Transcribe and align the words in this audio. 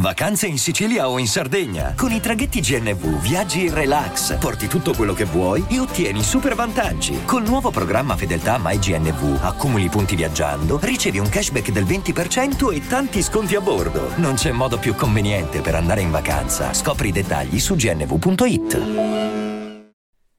Vacanze 0.00 0.46
in 0.46 0.56
Sicilia 0.56 1.10
o 1.10 1.18
in 1.18 1.26
Sardegna. 1.26 1.94
Con 1.94 2.10
i 2.10 2.20
traghetti 2.20 2.60
GNV 2.60 3.20
viaggi 3.20 3.66
in 3.66 3.74
relax, 3.74 4.38
porti 4.38 4.66
tutto 4.66 4.94
quello 4.94 5.12
che 5.12 5.24
vuoi 5.24 5.66
e 5.68 5.78
ottieni 5.78 6.22
super 6.22 6.54
vantaggi. 6.54 7.24
Col 7.26 7.42
nuovo 7.42 7.70
programma 7.70 8.16
Fedeltà 8.16 8.56
MyGNV 8.58 9.40
accumuli 9.42 9.90
punti 9.90 10.16
viaggiando, 10.16 10.78
ricevi 10.80 11.18
un 11.18 11.28
cashback 11.28 11.70
del 11.70 11.84
20% 11.84 12.72
e 12.72 12.86
tanti 12.86 13.20
sconti 13.20 13.56
a 13.56 13.60
bordo. 13.60 14.16
Non 14.16 14.36
c'è 14.36 14.52
modo 14.52 14.78
più 14.78 14.94
conveniente 14.94 15.60
per 15.60 15.74
andare 15.74 16.00
in 16.00 16.10
vacanza. 16.10 16.72
Scopri 16.72 17.08
i 17.08 17.12
dettagli 17.12 17.58
su 17.58 17.74
gnv.it. 17.74 18.78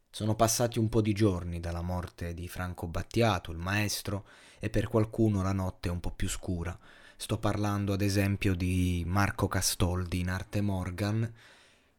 Sono 0.10 0.34
passati 0.34 0.80
un 0.80 0.90
po' 0.90 1.02
di 1.02 1.14
giorni 1.14 1.60
dalla 1.60 1.84
morte 1.84 2.34
di 2.34 2.48
Franco 2.48 2.88
Battiato, 2.88 3.52
il 3.52 3.60
maestro, 3.60 4.26
e 4.60 4.72
per 4.72 4.88
qualcuno 4.88 5.44
la 5.44 5.54
notte 5.54 5.90
è 5.90 5.92
un 5.92 6.00
po' 6.00 6.12
più 6.12 6.28
scura. 6.28 6.76
Sto 7.22 7.38
parlando 7.38 7.94
ad 7.94 8.02
esempio 8.02 8.56
di 8.56 9.04
Marco 9.06 9.48
Castoldi 9.48 10.22
in 10.22 10.30
arte 10.30 10.60
Morgan, 10.60 11.32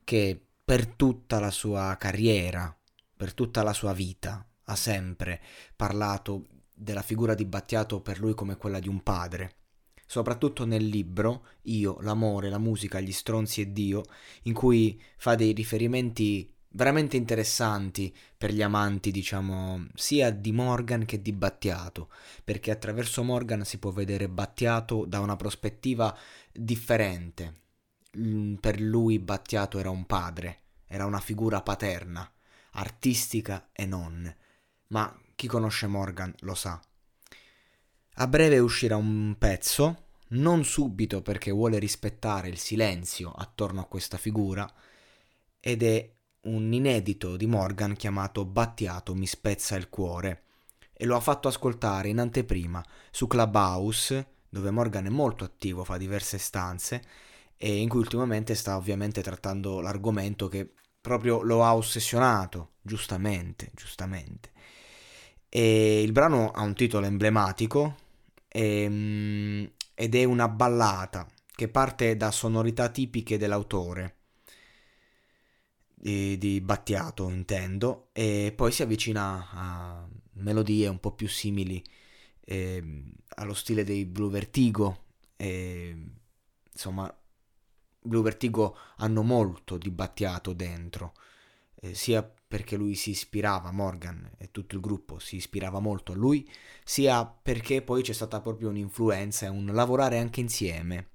che 0.02 0.46
per 0.64 0.84
tutta 0.84 1.38
la 1.38 1.52
sua 1.52 1.96
carriera, 1.96 2.76
per 3.16 3.32
tutta 3.32 3.62
la 3.62 3.72
sua 3.72 3.92
vita, 3.92 4.44
ha 4.64 4.74
sempre 4.74 5.40
parlato 5.76 6.48
della 6.74 7.02
figura 7.02 7.34
di 7.34 7.44
Battiato 7.44 8.00
per 8.00 8.18
lui 8.18 8.34
come 8.34 8.56
quella 8.56 8.80
di 8.80 8.88
un 8.88 9.00
padre. 9.04 9.54
Soprattutto 10.04 10.66
nel 10.66 10.86
libro 10.86 11.46
Io, 11.62 11.98
l'amore, 12.00 12.48
la 12.48 12.58
musica, 12.58 12.98
gli 12.98 13.12
stronzi 13.12 13.60
e 13.60 13.72
Dio, 13.72 14.02
in 14.42 14.54
cui 14.54 15.00
fa 15.18 15.36
dei 15.36 15.52
riferimenti 15.52 16.52
veramente 16.72 17.16
interessanti 17.16 18.14
per 18.36 18.52
gli 18.52 18.62
amanti, 18.62 19.10
diciamo, 19.10 19.86
sia 19.94 20.30
di 20.30 20.52
Morgan 20.52 21.04
che 21.04 21.22
di 21.22 21.32
Battiato, 21.32 22.10
perché 22.44 22.70
attraverso 22.70 23.22
Morgan 23.22 23.64
si 23.64 23.78
può 23.78 23.90
vedere 23.90 24.28
Battiato 24.28 25.04
da 25.06 25.20
una 25.20 25.36
prospettiva 25.36 26.16
differente. 26.52 27.60
Mm, 28.18 28.54
Per 28.54 28.80
lui 28.80 29.18
Battiato 29.18 29.78
era 29.78 29.90
un 29.90 30.06
padre, 30.06 30.60
era 30.86 31.06
una 31.06 31.20
figura 31.20 31.62
paterna, 31.62 32.30
artistica 32.72 33.70
e 33.72 33.86
non. 33.86 34.34
Ma 34.88 35.18
chi 35.34 35.46
conosce 35.46 35.86
Morgan 35.86 36.34
lo 36.40 36.54
sa. 36.54 36.80
A 38.16 38.26
breve 38.26 38.58
uscirà 38.58 38.96
un 38.96 39.36
pezzo, 39.38 40.08
non 40.28 40.64
subito 40.64 41.22
perché 41.22 41.50
vuole 41.50 41.78
rispettare 41.78 42.48
il 42.48 42.58
silenzio 42.58 43.32
attorno 43.32 43.80
a 43.80 43.86
questa 43.86 44.18
figura, 44.18 44.70
ed 45.58 45.82
è 45.82 46.10
un 46.42 46.72
inedito 46.72 47.36
di 47.36 47.46
Morgan 47.46 47.94
chiamato 47.94 48.44
Battiato 48.44 49.14
mi 49.14 49.26
spezza 49.26 49.76
il 49.76 49.88
cuore 49.88 50.42
e 50.92 51.04
lo 51.04 51.14
ha 51.16 51.20
fatto 51.20 51.46
ascoltare 51.46 52.08
in 52.08 52.18
anteprima 52.18 52.84
su 53.10 53.26
Clubhouse 53.26 54.26
dove 54.48 54.70
Morgan 54.70 55.06
è 55.06 55.10
molto 55.10 55.44
attivo, 55.44 55.84
fa 55.84 55.96
diverse 55.96 56.38
stanze 56.38 57.02
e 57.56 57.76
in 57.76 57.88
cui 57.88 58.00
ultimamente 58.00 58.54
sta 58.54 58.76
ovviamente 58.76 59.22
trattando 59.22 59.80
l'argomento 59.80 60.48
che 60.48 60.68
proprio 61.00 61.42
lo 61.42 61.64
ha 61.64 61.74
ossessionato, 61.74 62.72
giustamente, 62.82 63.70
giustamente. 63.74 64.50
E 65.48 66.02
il 66.02 66.12
brano 66.12 66.50
ha 66.50 66.60
un 66.62 66.74
titolo 66.74 67.06
emblematico 67.06 67.96
ehm, 68.48 69.70
ed 69.94 70.14
è 70.14 70.24
una 70.24 70.48
ballata 70.48 71.26
che 71.54 71.68
parte 71.68 72.16
da 72.16 72.30
sonorità 72.30 72.88
tipiche 72.88 73.38
dell'autore 73.38 74.16
di, 76.02 76.36
di 76.36 76.60
Battiato, 76.60 77.28
intendo, 77.28 78.08
e 78.12 78.52
poi 78.56 78.72
si 78.72 78.82
avvicina 78.82 79.48
a 79.52 80.08
melodie 80.32 80.88
un 80.88 80.98
po' 80.98 81.12
più 81.12 81.28
simili 81.28 81.82
eh, 82.40 83.04
allo 83.36 83.54
stile 83.54 83.84
dei 83.84 84.04
Blue 84.04 84.28
Vertigo. 84.28 85.04
E, 85.36 85.96
insomma, 86.72 87.14
Blue 88.00 88.22
Vertigo 88.22 88.76
hanno 88.96 89.22
molto 89.22 89.78
di 89.78 89.92
Battiato 89.92 90.52
dentro, 90.54 91.12
eh, 91.76 91.94
sia 91.94 92.22
perché 92.24 92.74
lui 92.76 92.96
si 92.96 93.10
ispirava, 93.10 93.70
Morgan 93.70 94.28
e 94.38 94.50
tutto 94.50 94.74
il 94.74 94.80
gruppo 94.80 95.20
si 95.20 95.36
ispirava 95.36 95.78
molto 95.78 96.12
a 96.12 96.16
lui, 96.16 96.50
sia 96.82 97.24
perché 97.24 97.80
poi 97.80 98.02
c'è 98.02 98.12
stata 98.12 98.40
proprio 98.40 98.70
un'influenza 98.70 99.46
e 99.46 99.50
un 99.50 99.66
lavorare 99.66 100.18
anche 100.18 100.40
insieme 100.40 101.11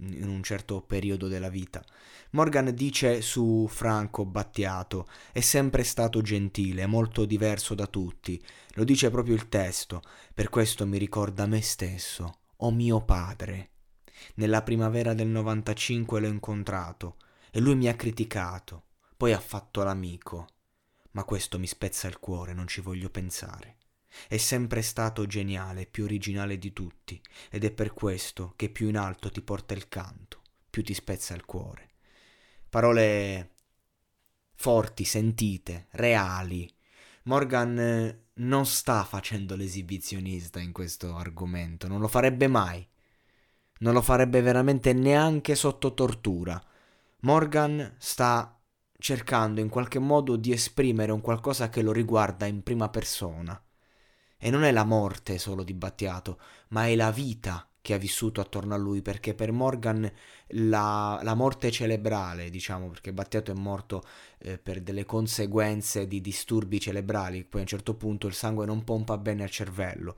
in 0.00 0.28
un 0.28 0.42
certo 0.42 0.82
periodo 0.82 1.28
della 1.28 1.48
vita. 1.48 1.84
Morgan 2.30 2.74
dice 2.74 3.20
su 3.22 3.66
Franco 3.68 4.24
Battiato: 4.24 5.08
è 5.32 5.40
sempre 5.40 5.84
stato 5.84 6.22
gentile, 6.22 6.86
molto 6.86 7.24
diverso 7.24 7.74
da 7.74 7.86
tutti. 7.86 8.42
Lo 8.74 8.84
dice 8.84 9.10
proprio 9.10 9.34
il 9.34 9.48
testo, 9.48 10.02
per 10.32 10.48
questo 10.48 10.86
mi 10.86 10.98
ricorda 10.98 11.46
me 11.46 11.60
stesso, 11.60 12.40
o 12.56 12.70
mio 12.70 13.04
padre. 13.04 13.70
Nella 14.34 14.62
primavera 14.62 15.14
del 15.14 15.28
95 15.28 16.20
l'ho 16.20 16.28
incontrato 16.28 17.16
e 17.50 17.60
lui 17.60 17.74
mi 17.74 17.88
ha 17.88 17.96
criticato, 17.96 18.84
poi 19.16 19.32
ha 19.32 19.40
fatto 19.40 19.82
l'amico. 19.82 20.46
Ma 21.12 21.24
questo 21.24 21.58
mi 21.58 21.66
spezza 21.66 22.06
il 22.06 22.20
cuore, 22.20 22.52
non 22.52 22.68
ci 22.68 22.80
voglio 22.80 23.10
pensare. 23.10 23.78
È 24.28 24.36
sempre 24.36 24.82
stato 24.82 25.26
geniale, 25.26 25.86
più 25.86 26.04
originale 26.04 26.58
di 26.58 26.72
tutti, 26.72 27.20
ed 27.50 27.64
è 27.64 27.70
per 27.70 27.92
questo 27.92 28.54
che 28.56 28.68
più 28.68 28.88
in 28.88 28.96
alto 28.96 29.30
ti 29.30 29.42
porta 29.42 29.74
il 29.74 29.88
canto, 29.88 30.42
più 30.68 30.82
ti 30.82 30.94
spezza 30.94 31.34
il 31.34 31.44
cuore. 31.44 31.88
Parole 32.68 33.54
forti, 34.54 35.04
sentite, 35.04 35.88
reali. 35.92 36.70
Morgan 37.24 37.78
eh, 37.78 38.24
non 38.34 38.66
sta 38.66 39.04
facendo 39.04 39.56
l'esibizionista 39.56 40.60
in 40.60 40.72
questo 40.72 41.16
argomento, 41.16 41.88
non 41.88 42.00
lo 42.00 42.08
farebbe 42.08 42.46
mai. 42.46 42.86
Non 43.80 43.94
lo 43.94 44.02
farebbe 44.02 44.42
veramente 44.42 44.92
neanche 44.92 45.54
sotto 45.54 45.94
tortura. 45.94 46.62
Morgan 47.20 47.94
sta 47.98 48.60
cercando 48.98 49.60
in 49.60 49.70
qualche 49.70 49.98
modo 49.98 50.36
di 50.36 50.52
esprimere 50.52 51.12
un 51.12 51.22
qualcosa 51.22 51.70
che 51.70 51.80
lo 51.80 51.92
riguarda 51.92 52.46
in 52.46 52.62
prima 52.62 52.90
persona. 52.90 53.60
E 54.42 54.48
non 54.48 54.64
è 54.64 54.72
la 54.72 54.84
morte 54.84 55.36
solo 55.36 55.62
di 55.62 55.74
Battiato, 55.74 56.38
ma 56.68 56.86
è 56.86 56.96
la 56.96 57.10
vita 57.10 57.68
che 57.82 57.94
ha 57.94 57.98
vissuto 57.98 58.40
attorno 58.40 58.74
a 58.74 58.78
lui, 58.78 59.02
perché 59.02 59.34
per 59.34 59.52
Morgan 59.52 60.10
la, 60.48 61.20
la 61.22 61.34
morte 61.34 61.70
cerebrale, 61.70 62.50
diciamo, 62.50 62.88
perché 62.88 63.12
Battiato 63.12 63.50
è 63.50 63.54
morto 63.54 64.02
eh, 64.38 64.58
per 64.58 64.80
delle 64.80 65.04
conseguenze 65.04 66.06
di 66.06 66.20
disturbi 66.20 66.80
cerebrali, 66.80 67.44
poi 67.44 67.60
a 67.60 67.64
un 67.64 67.68
certo 67.68 67.94
punto 67.94 68.26
il 68.26 68.34
sangue 68.34 68.66
non 68.66 68.84
pompa 68.84 69.16
bene 69.18 69.42
al 69.42 69.50
cervello. 69.50 70.16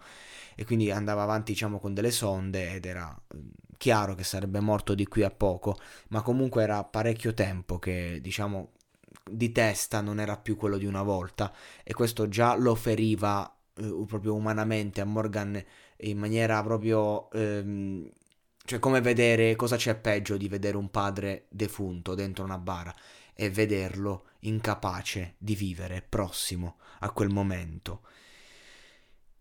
E 0.55 0.65
quindi 0.65 0.91
andava 0.91 1.23
avanti, 1.23 1.53
diciamo, 1.53 1.79
con 1.79 1.95
delle 1.95 2.11
sonde 2.11 2.75
ed 2.75 2.85
era 2.85 3.13
eh, 3.33 3.39
chiaro 3.77 4.15
che 4.15 4.25
sarebbe 4.25 4.61
morto 4.61 4.95
di 4.95 5.07
qui 5.07 5.23
a 5.23 5.31
poco, 5.31 5.79
ma 6.09 6.23
comunque 6.23 6.63
era 6.63 6.85
parecchio 6.85 7.35
tempo 7.35 7.79
che, 7.79 8.19
diciamo, 8.21 8.71
di 9.31 9.53
testa 9.53 10.01
non 10.01 10.19
era 10.21 10.37
più 10.37 10.57
quello 10.57 10.79
di 10.79 10.87
una 10.87 11.03
volta 11.03 11.53
e 11.85 11.95
questo 11.95 12.29
già 12.29 12.57
lo 12.57 12.75
feriva 12.75 13.53
eh, 13.77 14.05
proprio 14.07 14.35
umanamente 14.35 15.01
a 15.01 15.05
Morgan 15.05 15.63
in 15.99 16.19
maniera 16.19 16.63
proprio 16.63 17.31
ehm, 17.31 18.11
cioè 18.65 18.79
come 18.79 19.01
vedere 19.01 19.57
cosa 19.57 19.77
c'è 19.77 19.97
peggio 19.97 20.37
di 20.37 20.49
vedere 20.49 20.77
un 20.77 20.91
padre 20.91 21.47
defunto 21.49 22.15
dentro 22.15 22.45
una 22.45 22.59
bara 22.59 22.95
e 23.35 23.51
vederlo 23.51 24.27
incapace 24.41 25.35
di 25.39 25.55
vivere 25.55 26.05
prossimo 26.07 26.77
a 27.01 27.11
quel 27.11 27.31
momento. 27.31 28.03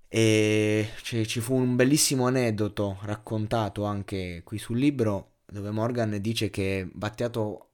E 0.07 0.89
ci, 1.03 1.25
ci 1.27 1.39
fu 1.39 1.55
un 1.55 1.75
bellissimo 1.75 2.27
aneddoto 2.27 2.97
raccontato 3.03 3.85
anche 3.85 4.41
qui 4.43 4.57
sul 4.57 4.77
libro 4.77 5.35
dove 5.45 5.71
Morgan 5.71 6.17
dice 6.19 6.49
che 6.49 6.89
Battiato 6.91 7.70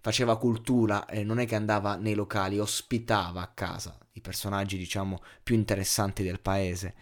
faceva 0.00 0.38
cultura 0.38 1.06
e 1.06 1.24
non 1.24 1.38
è 1.38 1.46
che 1.46 1.54
andava 1.54 1.96
nei 1.96 2.14
locali, 2.14 2.58
ospitava 2.58 3.40
a 3.42 3.48
casa 3.48 3.98
i 4.18 4.20
personaggi, 4.20 4.76
diciamo, 4.76 5.20
più 5.42 5.54
interessanti 5.54 6.22
del 6.22 6.40
paese. 6.40 6.94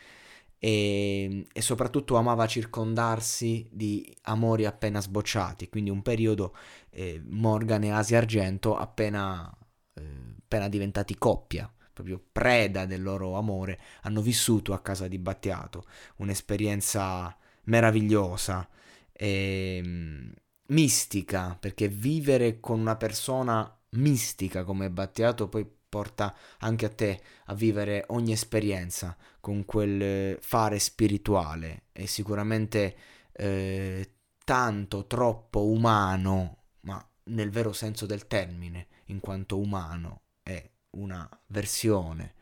E, 0.59 1.47
e, 1.53 1.61
soprattutto 1.61 2.17
amava 2.17 2.47
circondarsi 2.47 3.69
di 3.71 4.17
amori 4.23 4.65
appena 4.65 5.01
sbocciati, 5.01 5.69
quindi 5.69 5.91
un 5.91 6.03
periodo 6.03 6.57
eh, 6.91 7.23
Morgan 7.29 7.85
e 7.85 7.91
Asia 7.91 8.19
Argento 8.19 8.75
appena, 8.77 9.55
eh, 9.95 10.03
appena 10.39 10.69
diventati 10.69 11.17
coppia, 11.19 11.71
proprio 11.93 12.23
preda 12.33 12.87
del 12.87 13.03
loro 13.03 13.37
amore, 13.37 13.79
hanno 14.03 14.23
vissuto 14.23 14.73
a 14.73 14.81
casa 14.81 15.09
di 15.09 15.19
Battiato, 15.19 15.85
un'esperienza 16.17 17.37
meravigliosa, 17.65 18.67
e, 19.13 19.81
ehm, 19.83 20.33
mistica, 20.69 21.57
perché 21.59 21.89
vivere 21.89 22.61
con 22.61 22.81
una 22.81 22.97
persona 22.97 23.71
mistica 23.91 24.65
come 24.65 24.91
Battiato 24.91 25.49
poi 25.49 25.67
porta 25.89 26.37
anche 26.59 26.87
a 26.87 26.91
te 26.91 27.23
a 27.47 27.55
vivere 27.55 28.05
ogni 28.09 28.33
esperienza 28.33 29.17
con 29.41 29.65
quel 29.65 30.39
fare 30.41 30.79
spirituale. 30.79 31.85
E 31.93 32.07
sicuramente 32.07 32.97
eh, 33.33 34.11
tanto, 34.45 35.07
troppo 35.07 35.67
umano, 35.67 36.65
ma 36.81 37.05
nel 37.25 37.51
vero 37.51 37.73
senso 37.73 38.07
del 38.07 38.27
termine, 38.27 38.89
in 39.07 39.21
quanto 39.21 39.59
umano 39.59 40.23
è 40.43 40.69
una 40.91 41.29
versione 41.47 42.35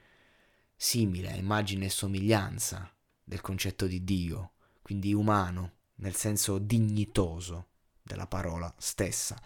simile 0.76 1.30
a 1.30 1.36
immagine 1.36 1.86
e 1.86 1.90
somiglianza 1.90 2.92
del 3.22 3.40
concetto 3.40 3.86
di 3.86 4.04
Dio, 4.04 4.52
quindi 4.82 5.14
umano 5.14 5.72
nel 5.96 6.14
senso 6.14 6.58
dignitoso 6.58 7.68
della 8.04 8.26
parola 8.26 8.72
stessa. 8.76 9.40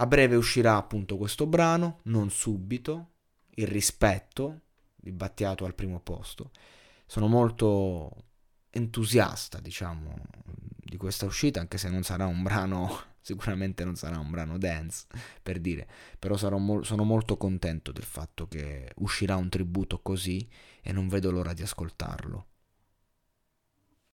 A 0.00 0.06
breve 0.06 0.36
uscirà 0.36 0.76
appunto 0.76 1.16
questo 1.16 1.46
brano, 1.46 2.00
non 2.04 2.30
subito, 2.30 3.10
il 3.56 3.66
rispetto 3.66 4.60
di 4.96 5.12
Battiato 5.12 5.64
al 5.64 5.74
primo 5.74 6.00
posto. 6.00 6.50
Sono 7.06 7.28
molto 7.28 8.24
entusiasta, 8.70 9.60
diciamo, 9.60 10.14
di 10.78 10.96
questa 10.96 11.26
uscita, 11.26 11.60
anche 11.60 11.78
se 11.78 11.90
non 11.90 12.02
sarà 12.02 12.26
un 12.26 12.42
brano, 12.42 13.00
sicuramente 13.20 13.84
non 13.84 13.96
sarà 13.96 14.18
un 14.18 14.30
brano 14.30 14.56
dance, 14.56 15.06
per 15.42 15.58
dire, 15.60 15.86
però 16.18 16.36
mo- 16.58 16.82
sono 16.82 17.04
molto 17.04 17.36
contento 17.36 17.92
del 17.92 18.04
fatto 18.04 18.46
che 18.46 18.92
uscirà 18.96 19.36
un 19.36 19.48
tributo 19.48 20.00
così 20.00 20.48
e 20.80 20.92
non 20.92 21.08
vedo 21.08 21.30
l'ora 21.30 21.52
di 21.52 21.62
ascoltarlo. 21.62 22.46